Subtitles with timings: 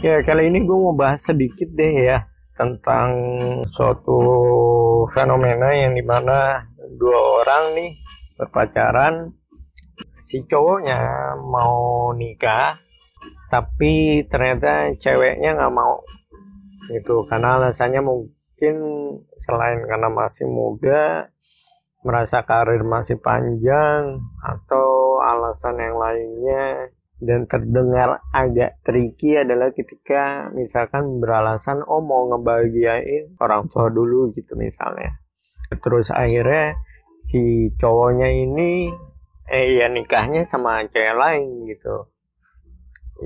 [0.00, 2.24] Ya kali ini gue mau bahas sedikit deh ya
[2.56, 3.12] tentang
[3.68, 4.16] suatu
[5.12, 6.64] fenomena yang di mana
[6.96, 8.00] dua orang nih
[8.40, 9.28] berpacaran.
[10.24, 10.96] Si cowoknya
[11.36, 12.80] mau nikah
[13.52, 16.00] tapi ternyata ceweknya nggak mau.
[16.88, 18.76] Itu karena alasannya mungkin
[19.36, 21.28] selain karena masih muda
[22.00, 26.88] merasa karir masih panjang atau alasan yang lainnya
[27.20, 34.56] dan terdengar agak tricky adalah ketika misalkan beralasan oh mau ngebahagiain orang tua dulu gitu
[34.56, 35.20] misalnya.
[35.68, 36.74] Terus akhirnya
[37.20, 38.88] si cowoknya ini
[39.52, 42.08] eh ya nikahnya sama cewek lain gitu.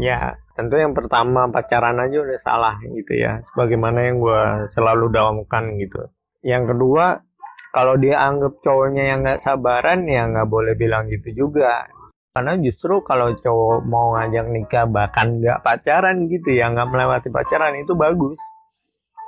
[0.02, 3.38] Ya tentu yang pertama pacaran aja udah salah gitu ya.
[3.46, 4.42] Sebagaimana yang gue
[4.74, 6.10] selalu dalamkan gitu.
[6.42, 7.23] Yang kedua
[7.70, 11.87] kalau dia anggap cowoknya yang nggak sabaran ya nggak boleh bilang gitu juga
[12.34, 17.79] karena justru kalau cowok mau ngajak nikah bahkan nggak pacaran gitu ya nggak melewati pacaran
[17.79, 18.43] itu bagus.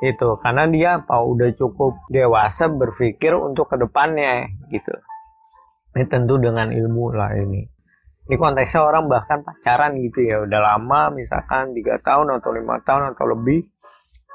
[0.03, 4.91] Itu karena dia apa udah cukup dewasa berpikir untuk ke depannya gitu.
[5.95, 7.63] Ini tentu dengan ilmu lah ini.
[8.27, 13.15] Ini konteksnya orang bahkan pacaran gitu ya udah lama misalkan tiga tahun atau lima tahun
[13.15, 13.71] atau lebih.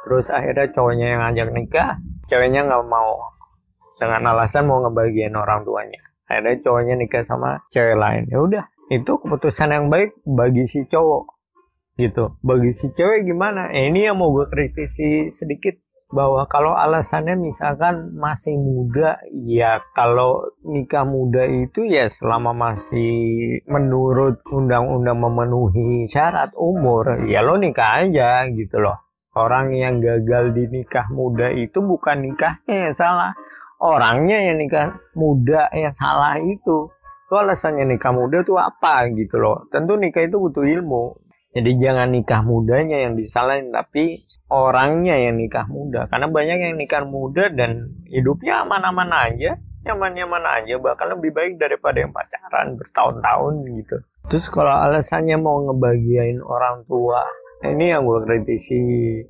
[0.08, 1.92] Terus akhirnya cowoknya yang ngajak nikah
[2.32, 3.20] ceweknya nggak mau.
[4.00, 8.24] Dengan alasan mau ngebagian orang tuanya akhirnya cowoknya nikah sama cewek lain.
[8.32, 11.28] Ya udah itu keputusan yang baik bagi si cowok
[12.00, 12.40] gitu.
[12.40, 13.72] Bagi si cewek gimana?
[13.76, 15.76] Eh, ini yang mau gue kritisi sedikit
[16.12, 24.44] bahwa kalau alasannya misalkan masih muda ya kalau nikah muda itu ya selama masih menurut
[24.52, 29.00] undang-undang memenuhi syarat umur ya lo nikah aja gitu loh.
[29.32, 33.32] Orang yang gagal di nikah muda itu bukan nikahnya yang salah
[33.82, 36.94] orangnya yang nikah muda yang salah itu.
[37.28, 39.66] Itu alasannya nikah muda tuh apa gitu loh.
[39.74, 41.18] Tentu nikah itu butuh ilmu.
[41.52, 44.16] Jadi jangan nikah mudanya yang disalahin tapi
[44.48, 46.08] orangnya yang nikah muda.
[46.08, 49.60] Karena banyak yang nikah muda dan hidupnya aman-aman aja.
[49.82, 53.98] Nyaman-nyaman aja bahkan lebih baik daripada yang pacaran bertahun-tahun gitu.
[54.30, 57.26] Terus kalau alasannya mau ngebagiain orang tua
[57.62, 58.82] ini yang gue kritisi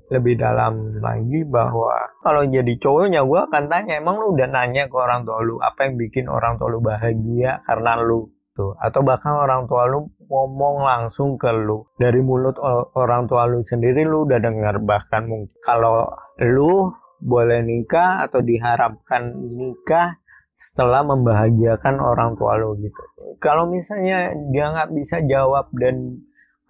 [0.07, 4.95] lebih dalam lagi bahwa kalau jadi cowoknya gue akan tanya emang lu udah nanya ke
[4.95, 8.31] orang tua lu apa yang bikin orang tua lu bahagia karena lu?
[8.55, 11.83] Tuh atau bahkan orang tua lu ngomong langsung ke lu.
[11.99, 12.55] Dari mulut
[12.95, 16.07] orang tua lu sendiri lu udah dengar bahkan mungkin kalau
[16.39, 16.87] lu
[17.19, 20.17] boleh nikah atau diharapkan nikah
[20.55, 23.01] setelah membahagiakan orang tua lu gitu.
[23.43, 26.21] Kalau misalnya dia nggak bisa jawab dan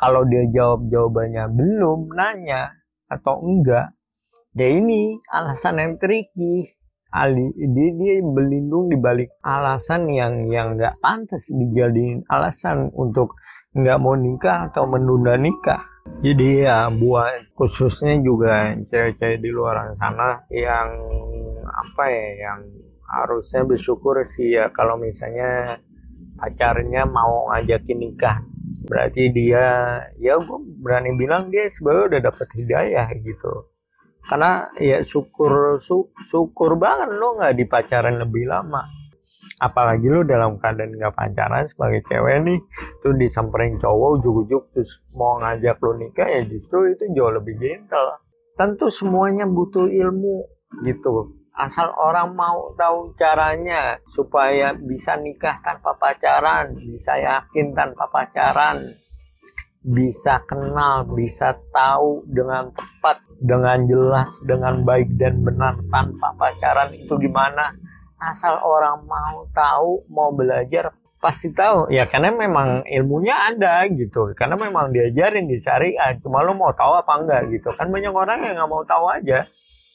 [0.02, 2.74] kalau dia jawab jawabannya belum nanya
[3.06, 3.94] atau enggak
[4.58, 6.74] ya ini alasan yang tricky.
[7.12, 13.36] Ali dia, dia berlindung di balik alasan yang yang nggak pantas dijadiin alasan untuk
[13.76, 15.84] nggak mau nikah atau menunda nikah.
[16.24, 20.88] Jadi ya buat khususnya juga cewek-cewek di luar sana yang
[21.68, 22.60] apa ya yang
[23.12, 25.84] harusnya bersyukur sih ya kalau misalnya
[26.40, 28.40] pacarnya mau ngajakin nikah
[28.88, 29.66] berarti dia
[30.18, 33.72] ya gue berani bilang dia sebenarnya udah dapet hidayah gitu.
[34.22, 38.86] Karena ya syukur su, syukur banget lo nggak di pacaran lebih lama.
[39.62, 42.60] Apalagi lo dalam keadaan nggak pacaran sebagai cewek nih
[43.06, 48.22] tuh disamperin cowok ujuk-ujuk terus mau ngajak lo nikah ya justru itu jauh lebih gentle.
[48.58, 50.46] Tentu semuanya butuh ilmu
[50.86, 58.98] gitu asal orang mau tahu caranya supaya bisa nikah tanpa pacaran, bisa yakin tanpa pacaran,
[59.86, 67.14] bisa kenal, bisa tahu dengan tepat, dengan jelas, dengan baik dan benar tanpa pacaran itu
[67.22, 67.78] gimana?
[68.18, 71.94] Asal orang mau tahu, mau belajar, pasti tahu.
[71.94, 74.34] Ya karena memang ilmunya ada gitu.
[74.38, 76.18] Karena memang diajarin di syariah.
[76.22, 77.74] Cuma lo mau tahu apa enggak gitu.
[77.74, 79.50] Kan banyak orang yang nggak mau tahu aja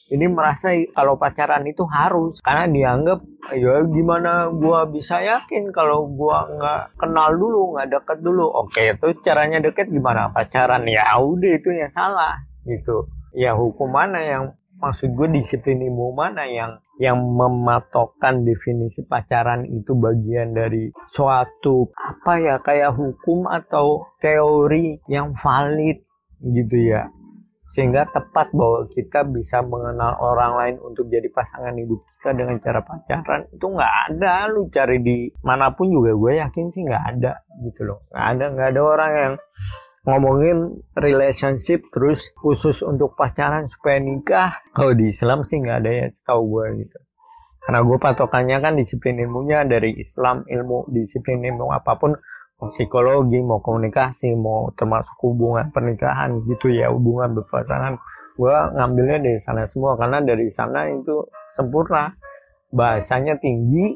[0.07, 3.19] ini merasa kalau pacaran itu harus karena dianggap
[3.51, 8.47] ya gimana gua bisa yakin kalau gua nggak kenal dulu nggak deket dulu?
[8.47, 10.31] Oke itu caranya deket gimana?
[10.31, 13.11] Pacaran ya udah itu yang salah gitu.
[13.35, 14.43] Ya hukum mana yang
[14.77, 22.33] maksud gue disiplin ilmu mana yang yang mematokkan definisi pacaran itu bagian dari suatu apa
[22.41, 26.01] ya kayak hukum atau teori yang valid
[26.41, 27.09] gitu ya
[27.71, 32.79] sehingga tepat bahwa kita bisa mengenal orang lain untuk jadi pasangan hidup kita dengan cara
[32.79, 33.45] pacaran.
[33.51, 34.47] Itu nggak ada.
[34.47, 37.99] Lu cari di mana pun juga gue yakin sih nggak ada gitu loh.
[38.11, 39.33] Nggak ada nggak ada orang yang
[40.07, 40.57] ngomongin
[40.95, 44.55] relationship terus khusus untuk pacaran supaya nikah.
[44.71, 46.97] Kalau di Islam sih nggak ada ya setahu gue gitu.
[47.67, 52.15] Karena gue patokannya kan disiplin ilmunya dari Islam ilmu disiplin ilmu apa pun
[52.57, 58.01] psikologi mau komunikasi mau termasuk hubungan pernikahan gitu ya hubungan berpasangan.
[58.37, 62.13] Gue ngambilnya dari sana semua karena dari sana itu sempurna.
[62.67, 63.95] Bahasanya tinggi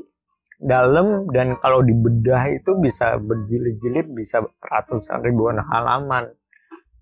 [0.62, 6.30] dalam dan kalau dibedah itu bisa berjilid-jilid bisa ratusan ribuan halaman.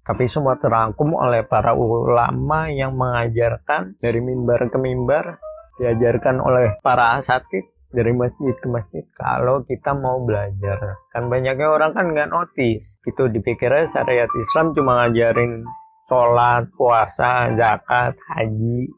[0.08, 5.38] Tapi semua terangkum oleh para ulama yang mengajarkan dari mimbar ke mimbar
[5.78, 9.04] diajarkan oleh para asatid dari masjid ke masjid.
[9.18, 13.02] Kalau kita mau belajar kan banyaknya orang kan nggak notice.
[13.06, 15.66] Itu dipikirnya syariat Islam cuma ngajarin
[16.06, 18.90] sholat puasa zakat haji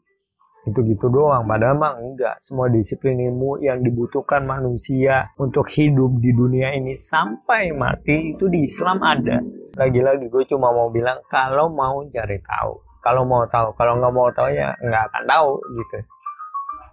[0.62, 1.48] itu gitu doang.
[1.48, 2.38] Padahal mah enggak.
[2.44, 8.68] Semua disiplin ilmu yang dibutuhkan manusia untuk hidup di dunia ini sampai mati itu di
[8.68, 9.42] Islam ada.
[9.74, 12.74] Lagi-lagi gue cuma mau bilang kalau mau cari tahu.
[13.02, 15.98] Kalau mau tahu kalau nggak mau tahu ya nggak akan tahu gitu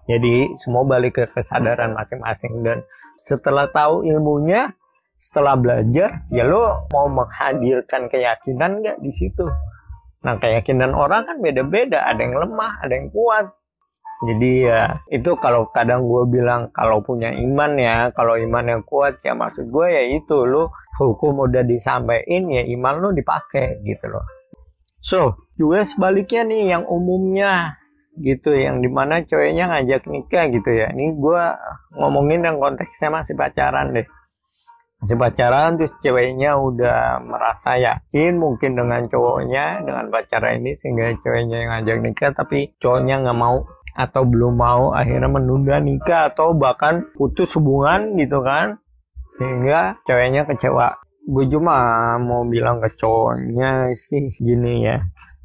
[0.10, 2.82] jadi semua balik ke kesadaran masing-masing dan
[3.14, 4.74] setelah tahu ilmunya,
[5.14, 9.46] setelah belajar, ya lo mau menghadirkan keyakinan nggak di situ.
[10.26, 13.54] Nah keyakinan orang kan beda-beda, ada yang lemah, ada yang kuat.
[14.20, 19.22] Jadi ya itu kalau kadang gue bilang kalau punya iman ya, kalau iman yang kuat
[19.22, 24.26] ya maksud gue ya itu lo hukum udah disampaikan ya iman lo dipakai gitu loh.
[25.00, 27.80] So juga sebaliknya nih yang umumnya
[28.18, 30.92] gitu yang di mana ceweknya ngajak nikah gitu ya.
[30.92, 31.44] Ini gue
[31.96, 34.08] ngomongin yang konteksnya masih pacaran deh.
[35.00, 41.58] Masih pacaran terus ceweknya udah merasa yakin mungkin dengan cowoknya dengan pacaran ini sehingga ceweknya
[41.64, 43.64] yang ngajak nikah tapi cowoknya nggak mau
[43.96, 48.82] atau belum mau akhirnya menunda nikah atau bahkan putus hubungan gitu kan.
[49.40, 51.00] Sehingga ceweknya kecewa.
[51.30, 55.00] Gue cuma mau bilang ke cowoknya sih gini ya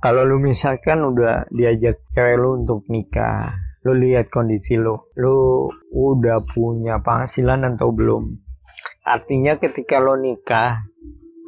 [0.05, 3.57] kalau lu misalkan udah diajak cewek lu untuk nikah
[3.89, 5.65] lu lihat kondisi lu lu
[5.97, 8.37] udah punya penghasilan atau belum?
[9.09, 10.85] Artinya ketika lo nikah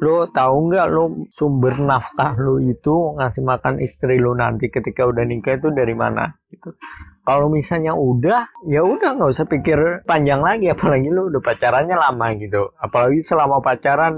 [0.01, 5.21] lu tahu nggak lu sumber nafkah lu itu ngasih makan istri lu nanti ketika udah
[5.21, 6.73] nikah itu dari mana gitu?
[7.21, 12.33] Kalau misalnya udah ya udah nggak usah pikir panjang lagi apalagi lu udah pacarannya lama
[12.41, 12.73] gitu.
[12.81, 14.17] Apalagi selama pacaran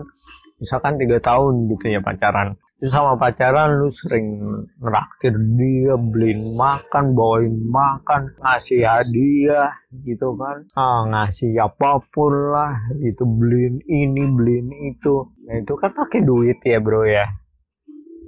[0.63, 2.55] misalkan tiga tahun gitu ya pacaran
[2.87, 4.39] sama pacaran lu sering
[4.79, 9.75] ngeraktir dia beliin makan bawain makan ngasih hadiah
[10.07, 10.63] gitu kan.
[10.79, 15.27] Ah, ngasih apa pun lah itu beliin ini beliin itu.
[15.43, 17.27] Nah itu kan pakai duit ya bro ya.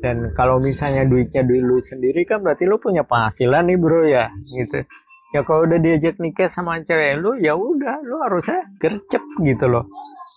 [0.04, 4.28] Dan kalau misalnya duitnya duit lu sendiri kan berarti lu punya penghasilan nih bro ya
[4.52, 4.84] gitu.
[5.32, 9.88] Ya kalau udah diajak nikah sama cewek lu ya udah lu harusnya gercep gitu loh.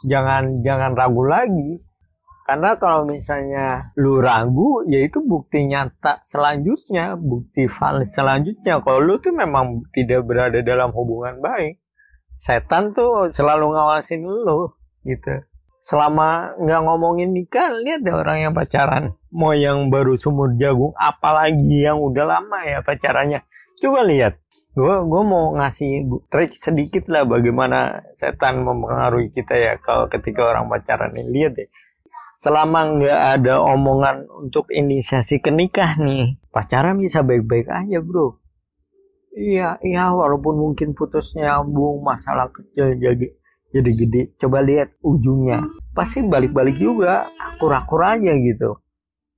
[0.06, 1.82] Jangan jangan ragu lagi
[2.44, 8.85] karena kalau misalnya lu ragu, ya itu bukti nyata selanjutnya, bukti valid selanjutnya.
[8.85, 11.81] Kalau lu tuh memang tidak berada dalam hubungan baik,
[12.37, 14.76] setan tuh selalu ngawasin lu
[15.08, 15.41] gitu.
[15.81, 19.17] Selama nggak ngomongin nikah, lihat deh orang yang pacaran.
[19.32, 23.41] Mau yang baru sumur jagung, apalagi yang udah lama ya pacarannya.
[23.81, 24.37] Coba lihat.
[24.76, 30.69] Gue gue mau ngasih trik sedikit lah bagaimana setan mempengaruhi kita ya kalau ketika orang
[30.69, 31.31] pacaran ini.
[31.31, 31.69] Lihat deh
[32.36, 38.38] selama nggak ada omongan untuk inisiasi ke nikah nih pacaran bisa baik-baik aja bro.
[39.34, 43.26] Iya iya walaupun mungkin putusnya nyambung masalah kecil jadi
[43.75, 44.22] jadi gede.
[44.38, 45.66] Coba lihat ujungnya.
[45.90, 48.78] Pasti balik-balik juga akur-akur aja gitu.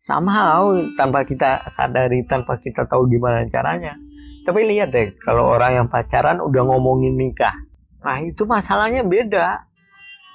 [0.04, 0.60] Sama
[1.00, 3.96] tanpa kita sadari tanpa kita tahu gimana caranya.
[4.44, 7.56] Tapi lihat deh kalau orang yang pacaran udah ngomongin nikah.
[8.04, 9.65] Nah itu masalahnya beda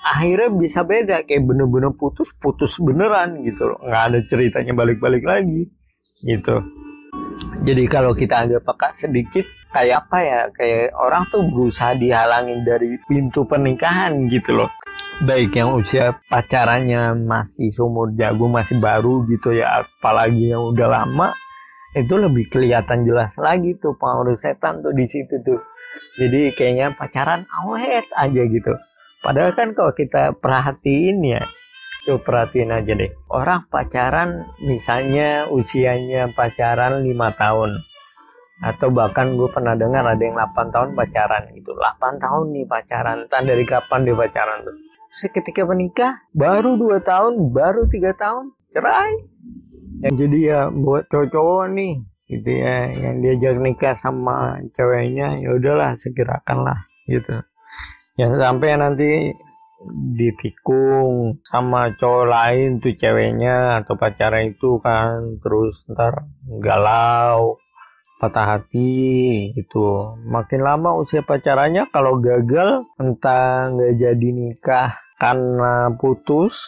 [0.01, 3.79] akhirnya bisa beda kayak bener-bener putus putus beneran gitu loh.
[3.85, 5.69] Nggak ada ceritanya balik-balik lagi
[6.25, 6.57] gitu.
[7.61, 12.97] Jadi kalau kita agak peka sedikit kayak apa ya kayak orang tuh berusaha dihalangin dari
[13.05, 14.69] pintu pernikahan gitu loh.
[15.21, 21.37] Baik yang usia pacarannya masih sumur jagung masih baru gitu ya apalagi yang udah lama
[21.93, 25.61] itu lebih kelihatan jelas lagi tuh pengaruh setan tuh di situ tuh.
[26.17, 28.73] Jadi kayaknya pacaran awet aja gitu
[29.21, 31.45] Padahal kan kalau kita perhatiin ya,
[32.09, 33.13] tuh perhatiin aja deh.
[33.29, 37.85] Orang pacaran misalnya usianya pacaran lima tahun.
[38.61, 41.73] Atau bahkan gue pernah dengar ada yang 8 tahun pacaran gitu.
[41.73, 43.25] 8 tahun nih pacaran.
[43.25, 44.77] Entah dari kapan dia pacaran tuh.
[45.11, 49.13] Terus ketika menikah baru 2 tahun, baru tiga tahun cerai.
[50.05, 51.93] Yang jadi ya buat cowok-cowok nih
[52.31, 56.79] gitu ya yang diajak nikah sama ceweknya ya udahlah segerakan lah
[57.11, 57.43] gitu
[58.19, 59.11] yang sampai nanti
[60.13, 66.29] ditikung sama cowok lain tuh ceweknya atau pacarnya itu kan terus ntar
[66.61, 67.57] galau
[68.21, 70.13] patah hati gitu.
[70.29, 76.61] Makin lama usia pacarannya kalau gagal entah nggak jadi nikah karena putus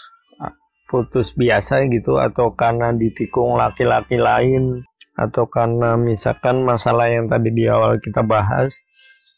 [0.89, 4.85] putus biasa gitu atau karena ditikung laki-laki lain
[5.17, 8.77] atau karena misalkan masalah yang tadi di awal kita bahas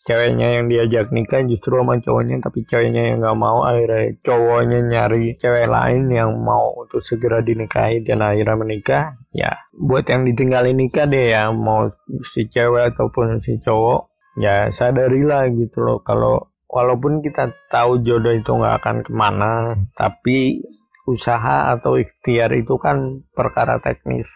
[0.06, 5.34] ceweknya yang diajak nikah justru sama cowoknya tapi ceweknya yang nggak mau akhirnya cowoknya nyari
[5.34, 9.18] cewek lain yang mau untuk segera dinikahi dan akhirnya menikah.
[9.34, 11.90] Ya buat yang ditinggalin nikah deh ya mau
[12.22, 16.06] si cewek ataupun si cowok ya sadarilah gitu loh.
[16.06, 20.62] Kalau walaupun kita tahu jodoh itu nggak akan ke mana tapi
[21.10, 24.30] usaha atau ikhtiar itu kan perkara teknis.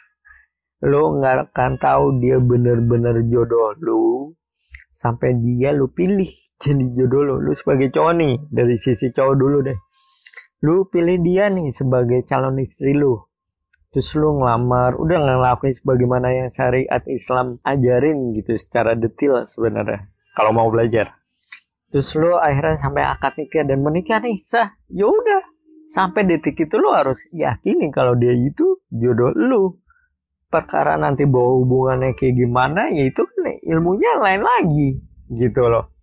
[0.81, 4.38] Lo nggak akan tahu dia bener-bener jodoh lo
[4.91, 6.29] sampai dia lu pilih
[6.62, 7.36] jadi jodoh lu.
[7.46, 9.77] Lu sebagai cowok nih dari sisi cowok dulu deh.
[10.65, 13.15] Lu pilih dia nih sebagai calon istri lu.
[13.89, 20.53] Terus lu ngelamar udah ngelakuin sebagaimana yang syariat Islam ajarin gitu secara detail sebenarnya kalau
[20.53, 21.17] mau belajar.
[21.89, 24.77] Terus lu akhirnya sampai akad nikah dan menikah nih sah.
[24.93, 25.41] Yaudah
[25.89, 29.81] sampai detik itu lu harus yakini kalau dia itu jodoh lu
[30.50, 34.89] perkara nanti bawa hubungannya kayak gimana ya itu kan ilmunya lain lagi
[35.29, 35.94] gitu loh.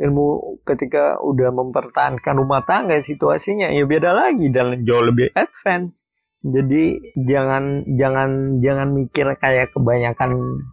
[0.00, 6.08] Ilmu ketika udah mempertahankan rumah tangga situasinya ya beda lagi dan jauh lebih advance.
[6.42, 10.64] Jadi jangan jangan jangan mikir kayak kebanyakan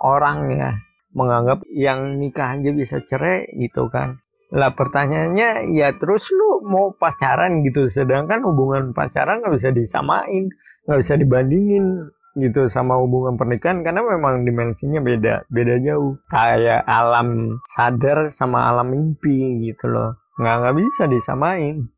[0.00, 0.70] orang ya
[1.12, 4.18] menganggap yang nikah aja bisa cerai gitu kan.
[4.48, 10.48] Lah pertanyaannya ya terus lu mau pacaran gitu sedangkan hubungan pacaran nggak bisa disamain
[10.88, 16.16] nggak bisa dibandingin gitu sama hubungan pernikahan karena memang dimensinya beda beda jauh.
[16.32, 20.16] Kayak alam sadar sama alam mimpi gitu loh.
[20.40, 21.92] Nggak nggak bisa disamain.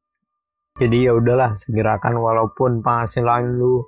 [0.75, 3.87] Jadi ya udahlah segerakan walaupun penghasilan lu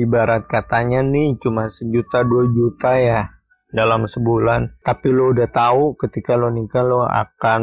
[0.00, 3.20] ibarat katanya nih cuma sejuta dua juta ya
[3.68, 4.80] dalam sebulan.
[4.80, 7.62] Tapi lo udah tahu ketika lo nikah lo akan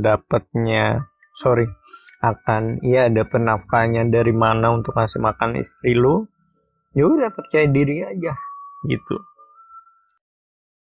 [0.00, 1.04] dapatnya
[1.36, 1.68] sorry
[2.22, 6.31] akan iya ada penafkahnya dari mana untuk ngasih makan istri lo
[6.92, 8.36] ya udah percaya diri aja.
[8.86, 9.16] Gitu